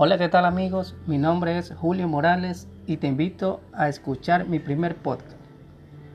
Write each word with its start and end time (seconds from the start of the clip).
Hola, 0.00 0.16
¿qué 0.16 0.28
tal 0.28 0.44
amigos? 0.44 0.94
Mi 1.08 1.18
nombre 1.18 1.58
es 1.58 1.74
Julio 1.74 2.06
Morales 2.06 2.68
y 2.86 2.98
te 2.98 3.08
invito 3.08 3.60
a 3.72 3.88
escuchar 3.88 4.46
mi 4.46 4.60
primer 4.60 4.94
podcast. 4.94 5.36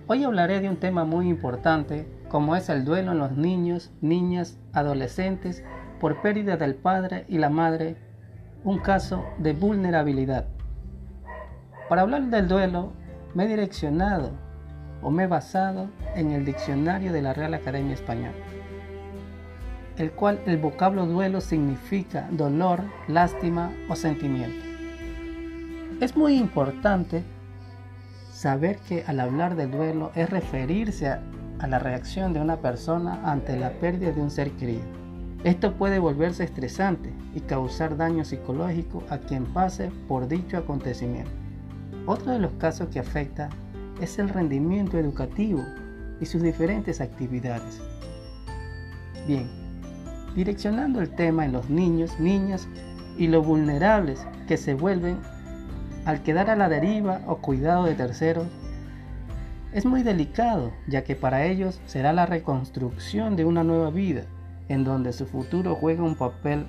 Hoy 0.08 0.24
hablaré 0.24 0.62
de 0.62 0.70
un 0.70 0.78
tema 0.78 1.04
muy 1.04 1.28
importante 1.28 2.08
como 2.30 2.56
es 2.56 2.70
el 2.70 2.86
duelo 2.86 3.12
en 3.12 3.18
los 3.18 3.34
niños, 3.34 3.92
niñas, 4.00 4.58
adolescentes 4.72 5.66
por 6.00 6.22
pérdida 6.22 6.56
del 6.56 6.76
padre 6.76 7.26
y 7.28 7.40
la 7.40 7.50
madre, 7.50 7.98
un 8.64 8.80
caso 8.80 9.26
de 9.38 9.52
vulnerabilidad. 9.52 10.48
Para 11.90 12.04
hablar 12.04 12.30
del 12.30 12.48
duelo 12.48 12.94
me 13.34 13.44
he 13.44 13.48
direccionado 13.50 14.32
o 15.02 15.12
me 15.12 15.24
he 15.24 15.28
basado 15.28 15.90
en 16.16 16.32
el 16.32 16.46
diccionario 16.46 17.12
de 17.12 17.22
la 17.22 17.34
Real 17.34 17.54
Academia 17.54 17.96
Española 17.96 18.32
el 19.98 20.12
cual 20.12 20.42
el 20.46 20.58
vocablo 20.58 21.06
duelo 21.06 21.42
significa 21.42 22.28
dolor, 22.32 22.82
lástima 23.08 23.72
o 23.90 23.96
sentimiento. 23.96 24.66
Es 26.02 26.18
muy 26.18 26.36
importante 26.36 27.24
saber 28.32 28.78
que 28.80 29.04
al 29.08 29.20
hablar 29.20 29.56
de 29.56 29.68
duelo 29.68 30.12
es 30.16 30.30
referirse 30.30 31.08
a, 31.08 31.22
la 31.68 31.80
reacción 31.80 32.34
de 32.34 32.42
una 32.42 32.58
persona 32.58 33.22
ante 33.24 33.58
la 33.58 33.72
pérdida 33.72 34.12
de 34.12 34.22
un 34.22 34.30
ser 34.30 34.52
querido. 34.52 34.84
Esto 35.46 35.76
puede 35.76 35.98
volverse 35.98 36.44
estresante 36.44 37.14
y 37.34 37.40
causar 37.40 37.96
daño 37.96 38.26
psicológico 38.26 39.02
a 39.10 39.20
quien 39.20 39.46
pase 39.46 39.90
por 40.10 40.28
dicho 40.28 40.58
acontecimiento. 40.58 41.32
Otro 42.06 42.34
de 42.34 42.40
los 42.40 42.52
casos 42.54 42.90
que 42.90 43.00
afecta 43.00 43.50
es 44.02 44.20
el 44.20 44.28
rendimiento 44.28 45.00
educativo 45.00 45.64
y 46.20 46.26
sus 46.26 46.42
diferentes 46.42 47.00
actividades. 47.00 47.80
Bien, 49.26 49.63
direccionando 50.36 51.02
el 51.02 51.10
tema 51.10 51.46
en 51.46 51.54
los 51.54 51.70
niños, 51.70 52.20
niñas 52.20 52.68
y 53.18 53.28
lo 53.28 53.42
vulnerables 53.42 54.26
que 54.48 54.58
se 54.58 54.74
vuelven 54.74 55.20
al 56.06 56.24
quedar 56.24 56.50
a 56.50 56.56
la 56.56 56.70
deriva 56.70 57.22
o 57.28 57.38
cuidado 57.38 57.86
de 57.86 57.96
terceros, 57.96 58.48
es 59.74 59.86
muy 59.86 60.04
delicado, 60.04 60.72
ya 60.88 61.04
que 61.04 61.16
para 61.16 61.46
ellos 61.46 61.80
será 61.86 62.14
la 62.14 62.26
reconstrucción 62.26 63.36
de 63.36 63.46
una 63.46 63.64
nueva 63.64 63.90
vida, 63.90 64.24
en 64.70 64.84
donde 64.84 65.14
su 65.14 65.26
futuro 65.26 65.76
juega 65.76 66.04
un 66.04 66.16
papel 66.16 66.66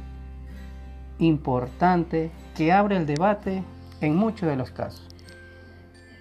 importante 1.19 2.31
que 2.55 2.73
abre 2.73 2.97
el 2.97 3.07
debate 3.07 3.63
en 4.01 4.17
muchos 4.17 4.49
de 4.49 4.57
los 4.57 4.71
casos. 4.71 5.09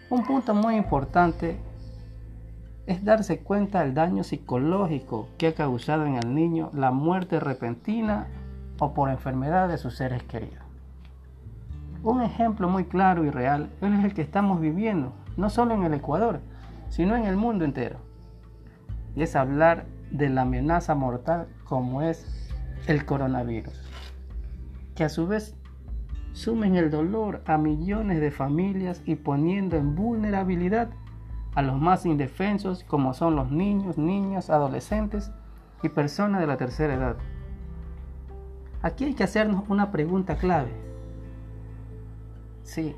Un 0.09 0.23
punto 0.25 0.53
muy 0.53 0.75
importante 0.75 1.57
es 2.85 3.03
darse 3.05 3.39
cuenta 3.39 3.81
del 3.81 3.93
daño 3.93 4.23
psicológico 4.23 5.29
que 5.37 5.47
ha 5.47 5.55
causado 5.55 6.05
en 6.05 6.15
el 6.15 6.35
niño 6.35 6.69
la 6.73 6.91
muerte 6.91 7.39
repentina 7.39 8.27
o 8.79 8.93
por 8.93 9.09
enfermedad 9.09 9.69
de 9.69 9.77
sus 9.77 9.95
seres 9.95 10.23
queridos. 10.23 10.63
Un 12.03 12.21
ejemplo 12.21 12.67
muy 12.67 12.83
claro 12.83 13.23
y 13.23 13.29
real 13.29 13.69
es 13.79 14.03
el 14.03 14.13
que 14.13 14.21
estamos 14.21 14.59
viviendo, 14.59 15.13
no 15.37 15.49
solo 15.49 15.73
en 15.73 15.83
el 15.83 15.93
Ecuador, 15.93 16.41
sino 16.89 17.15
en 17.15 17.23
el 17.23 17.37
mundo 17.37 17.63
entero. 17.63 17.99
Y 19.15 19.23
es 19.23 19.37
hablar 19.37 19.85
de 20.11 20.29
la 20.29 20.41
amenaza 20.41 20.95
mortal 20.95 21.47
como 21.63 22.01
es 22.01 22.49
el 22.87 23.05
coronavirus, 23.05 23.89
que 24.95 25.05
a 25.05 25.09
su 25.09 25.27
vez 25.27 25.55
sumen 26.33 26.75
el 26.75 26.91
dolor 26.91 27.41
a 27.45 27.57
millones 27.57 28.19
de 28.19 28.31
familias 28.31 29.01
y 29.05 29.15
poniendo 29.15 29.77
en 29.77 29.95
vulnerabilidad 29.95 30.89
a 31.55 31.61
los 31.61 31.79
más 31.79 32.05
indefensos 32.05 32.83
como 32.83 33.13
son 33.13 33.35
los 33.35 33.51
niños, 33.51 33.97
niñas, 33.97 34.49
adolescentes 34.49 35.31
y 35.81 35.89
personas 35.89 36.41
de 36.41 36.47
la 36.47 36.57
tercera 36.57 36.95
edad. 36.95 37.15
Aquí 38.81 39.05
hay 39.05 39.13
que 39.13 39.23
hacernos 39.23 39.63
una 39.69 39.91
pregunta 39.91 40.35
clave. 40.35 40.71
Sí, 42.63 42.95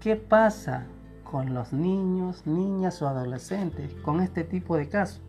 ¿qué 0.00 0.16
pasa 0.16 0.86
con 1.24 1.54
los 1.54 1.72
niños, 1.72 2.46
niñas 2.46 3.00
o 3.02 3.08
adolescentes 3.08 3.94
con 4.02 4.20
este 4.20 4.44
tipo 4.44 4.76
de 4.76 4.88
casos? 4.88 5.22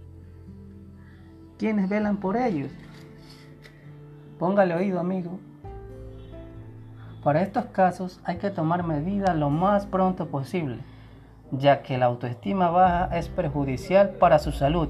¿Quiénes 1.57 1.89
velan 1.89 2.17
por 2.17 2.37
ellos? 2.37 2.71
Póngale 4.37 4.75
oído, 4.75 4.99
amigo. 4.99 5.39
Para 7.23 7.41
estos 7.41 7.65
casos 7.65 8.21
hay 8.23 8.37
que 8.37 8.49
tomar 8.49 8.85
medidas 8.85 9.35
lo 9.35 9.49
más 9.49 9.85
pronto 9.85 10.27
posible 10.27 10.79
ya 11.51 11.81
que 11.81 11.97
la 11.97 12.05
autoestima 12.05 12.69
baja 12.69 13.17
es 13.17 13.29
perjudicial 13.29 14.11
para 14.11 14.39
su 14.39 14.51
salud 14.51 14.89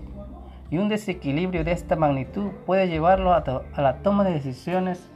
y 0.72 0.78
un 0.78 0.90
desequilibrio 0.90 1.64
de 1.64 1.72
esta 1.72 1.96
magnitud 1.96 2.52
puede 2.66 2.88
llevarlo 2.88 3.34
a, 3.34 3.44
la 3.78 3.97
toma 3.97 4.24
de 4.24 4.34
decisiones 4.34 5.09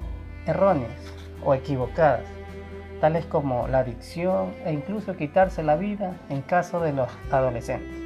erróneas 0.45 0.91
o 1.45 1.53
equivocadas, 1.53 2.25
tales 2.99 3.25
como 3.25 3.67
la 3.67 3.79
adicción 3.79 4.53
e 4.65 4.73
incluso 4.73 5.15
quitarse 5.15 5.61
la 5.63 5.75
vida 5.75 6.17
en 6.29 6.41
caso 6.41 6.79
de 6.79 6.93
los 6.93 7.09
adolescentes. 7.31 7.99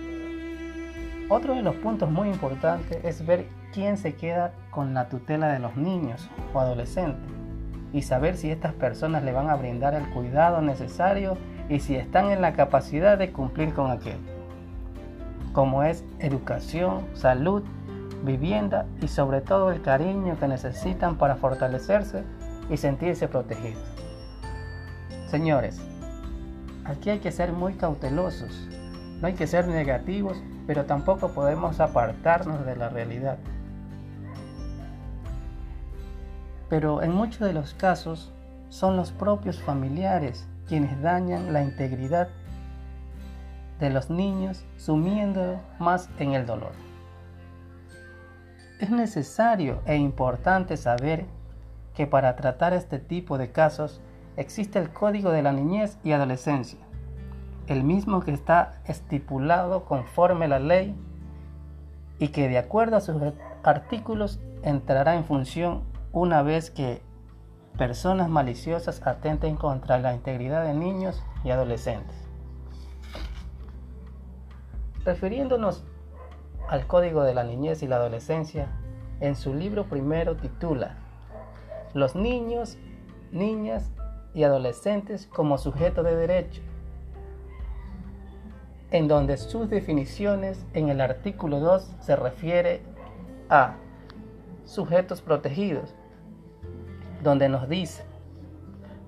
Otro 1.29 1.55
de 1.55 1.61
los 1.61 1.75
puntos 1.75 2.09
muy 2.09 2.29
importantes 2.29 3.03
es 3.03 3.25
ver 3.25 3.47
quién 3.73 3.97
se 3.97 4.15
queda 4.15 4.53
con 4.71 4.93
la 4.93 5.09
tutela 5.09 5.49
de 5.49 5.59
los 5.59 5.75
niños 5.75 6.29
o 6.53 6.59
adolescentes 6.59 7.31
y 7.93 8.01
saber 8.01 8.35
si 8.35 8.49
estas 8.49 8.73
personas 8.73 9.23
le 9.23 9.31
van 9.31 9.49
a 9.49 9.55
brindar 9.55 9.93
el 9.93 10.09
cuidado 10.09 10.61
necesario 10.61 11.37
y 11.69 11.79
si 11.79 11.95
están 11.95 12.31
en 12.31 12.41
la 12.41 12.53
capacidad 12.53 13.17
de 13.17 13.31
cumplir 13.31 13.73
con 13.73 13.91
aquel, 13.91 14.17
como 15.53 15.83
es 15.83 16.03
educación, 16.19 17.05
salud, 17.13 17.63
vivienda 18.23 18.85
y 19.01 19.07
sobre 19.07 19.41
todo 19.41 19.71
el 19.71 19.81
cariño 19.81 20.37
que 20.39 20.47
necesitan 20.47 21.17
para 21.17 21.35
fortalecerse 21.35 22.23
y 22.69 22.77
sentirse 22.77 23.27
protegidos. 23.27 23.83
Señores, 25.27 25.81
aquí 26.85 27.09
hay 27.09 27.19
que 27.19 27.31
ser 27.31 27.51
muy 27.51 27.73
cautelosos, 27.73 28.67
no 29.21 29.27
hay 29.27 29.33
que 29.33 29.47
ser 29.47 29.67
negativos, 29.67 30.41
pero 30.65 30.85
tampoco 30.85 31.29
podemos 31.29 31.79
apartarnos 31.79 32.65
de 32.65 32.75
la 32.75 32.89
realidad. 32.89 33.37
Pero 36.69 37.01
en 37.01 37.11
muchos 37.11 37.39
de 37.47 37.53
los 37.53 37.73
casos 37.73 38.33
son 38.69 38.97
los 38.97 39.11
propios 39.11 39.61
familiares 39.61 40.47
quienes 40.67 41.01
dañan 41.01 41.53
la 41.53 41.63
integridad 41.63 42.29
de 43.79 43.89
los 43.89 44.09
niños 44.09 44.65
sumiendo 44.77 45.59
más 45.79 46.09
en 46.19 46.33
el 46.33 46.45
dolor. 46.45 46.71
Es 48.79 48.89
necesario 48.89 49.81
e 49.85 49.95
importante 49.95 50.77
saber 50.77 51.25
que 51.95 52.05
para 52.05 52.35
tratar 52.35 52.73
este 52.73 52.99
tipo 52.99 53.37
de 53.37 53.51
casos 53.51 54.01
existe 54.35 54.77
el 54.77 54.91
Código 54.91 55.31
de 55.31 55.41
la 55.41 55.51
Niñez 55.51 55.97
y 56.03 56.11
Adolescencia, 56.11 56.79
el 57.67 57.83
mismo 57.83 58.21
que 58.21 58.31
está 58.31 58.81
estipulado 58.85 59.85
conforme 59.85 60.47
la 60.47 60.59
ley 60.59 60.95
y 62.19 62.29
que 62.29 62.47
de 62.47 62.57
acuerdo 62.57 62.97
a 62.97 63.01
sus 63.01 63.15
artículos 63.63 64.39
entrará 64.63 65.15
en 65.15 65.25
función 65.25 65.83
una 66.11 66.41
vez 66.41 66.69
que 66.69 67.01
personas 67.77 68.27
maliciosas 68.27 69.05
atenten 69.05 69.55
contra 69.55 69.99
la 69.99 70.13
integridad 70.13 70.65
de 70.65 70.73
niños 70.73 71.23
y 71.43 71.51
adolescentes. 71.51 72.15
Refiriéndonos 75.05 75.83
al 76.67 76.87
Código 76.87 77.23
de 77.23 77.33
la 77.33 77.43
Niñez 77.43 77.83
y 77.83 77.87
la 77.87 77.97
Adolescencia, 77.97 78.67
en 79.19 79.35
su 79.35 79.53
libro 79.53 79.85
primero 79.85 80.35
titula 80.35 80.97
Los 81.93 82.15
niños, 82.15 82.77
niñas 83.31 83.89
y 84.33 84.43
adolescentes 84.43 85.27
como 85.27 85.57
sujeto 85.57 86.03
de 86.03 86.15
derecho, 86.15 86.61
en 88.91 89.07
donde 89.07 89.37
sus 89.37 89.69
definiciones 89.69 90.65
en 90.73 90.89
el 90.89 91.01
artículo 91.01 91.59
2 91.59 91.95
se 91.99 92.15
refiere 92.15 92.81
a 93.49 93.75
sujetos 94.65 95.21
protegidos, 95.21 95.93
donde 97.23 97.49
nos 97.49 97.67
dice, 97.67 98.03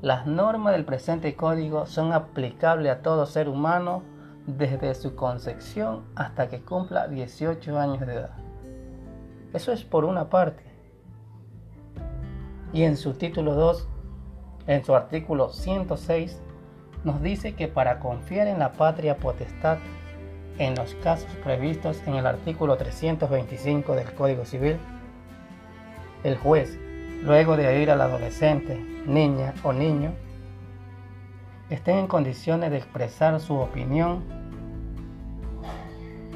las 0.01 0.25
normas 0.25 0.73
del 0.73 0.85
presente 0.85 1.35
código 1.35 1.85
son 1.85 2.13
aplicables 2.13 2.91
a 2.91 3.01
todo 3.01 3.25
ser 3.25 3.49
humano 3.49 4.03
desde 4.47 4.95
su 4.95 5.15
concepción 5.15 6.05
hasta 6.15 6.47
que 6.47 6.61
cumpla 6.61 7.07
18 7.07 7.77
años 7.77 7.99
de 7.99 8.13
edad. 8.13 8.31
Eso 9.53 9.71
es 9.73 9.83
por 9.83 10.05
una 10.05 10.29
parte. 10.29 10.63
Y 12.71 12.83
en 12.83 12.97
su 12.97 13.13
título 13.13 13.55
2, 13.55 13.87
en 14.67 14.85
su 14.85 14.95
artículo 14.95 15.49
106, 15.49 16.41
nos 17.03 17.21
dice 17.21 17.55
que 17.55 17.67
para 17.67 17.99
confiar 17.99 18.47
en 18.47 18.59
la 18.59 18.71
patria 18.71 19.17
potestad 19.17 19.79
en 20.59 20.75
los 20.75 20.93
casos 20.95 21.29
previstos 21.43 22.01
en 22.05 22.15
el 22.15 22.27
artículo 22.27 22.77
325 22.77 23.95
del 23.95 24.13
Código 24.13 24.45
Civil, 24.45 24.77
el 26.23 26.37
juez 26.37 26.79
luego 27.23 27.57
de 27.57 27.67
oír 27.67 27.91
al 27.91 28.01
adolescente, 28.01 28.77
niña 29.05 29.53
o 29.63 29.73
niño, 29.73 30.11
estén 31.69 31.97
en 31.97 32.07
condiciones 32.07 32.71
de 32.71 32.77
expresar 32.77 33.39
su 33.39 33.55
opinión, 33.55 34.23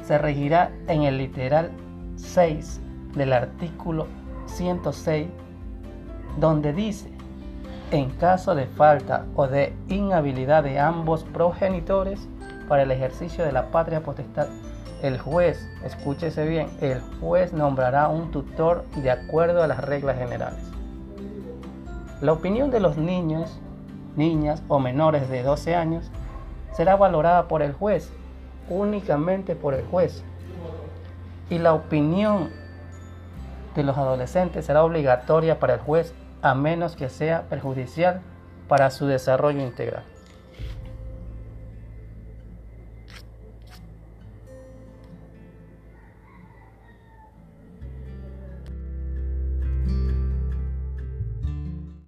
se 0.02 0.18
regirá 0.18 0.70
en 0.86 1.02
el 1.02 1.18
literal 1.18 1.70
6 2.16 2.80
del 3.14 3.32
artículo 3.32 4.06
106, 4.46 5.28
donde 6.38 6.72
dice, 6.72 7.10
En 7.90 8.10
caso 8.10 8.54
de 8.54 8.66
falta 8.66 9.24
o 9.34 9.46
de 9.46 9.72
inhabilidad 9.88 10.64
de 10.64 10.78
ambos 10.78 11.24
progenitores 11.24 12.28
para 12.68 12.82
el 12.82 12.90
ejercicio 12.90 13.44
de 13.44 13.52
la 13.52 13.70
patria 13.70 14.02
potestad, 14.02 14.48
el 15.02 15.18
juez, 15.18 15.68
escúchese 15.84 16.46
bien, 16.46 16.68
el 16.80 17.00
juez 17.20 17.52
nombrará 17.52 18.08
un 18.08 18.30
tutor 18.30 18.84
de 18.96 19.10
acuerdo 19.10 19.62
a 19.62 19.66
las 19.66 19.84
reglas 19.84 20.16
generales. 20.16 20.73
La 22.24 22.32
opinión 22.32 22.70
de 22.70 22.80
los 22.80 22.96
niños, 22.96 23.60
niñas 24.16 24.62
o 24.68 24.78
menores 24.78 25.28
de 25.28 25.42
12 25.42 25.74
años 25.74 26.10
será 26.72 26.96
valorada 26.96 27.48
por 27.48 27.60
el 27.60 27.74
juez, 27.74 28.10
únicamente 28.70 29.54
por 29.54 29.74
el 29.74 29.84
juez. 29.84 30.24
Y 31.50 31.58
la 31.58 31.74
opinión 31.74 32.48
de 33.74 33.82
los 33.82 33.98
adolescentes 33.98 34.64
será 34.64 34.84
obligatoria 34.84 35.60
para 35.60 35.74
el 35.74 35.80
juez 35.80 36.14
a 36.40 36.54
menos 36.54 36.96
que 36.96 37.10
sea 37.10 37.42
perjudicial 37.50 38.22
para 38.68 38.88
su 38.88 39.04
desarrollo 39.04 39.60
integral. 39.60 40.04